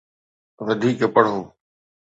وڌيڪ 0.65 0.99
پڙهو 1.13 1.41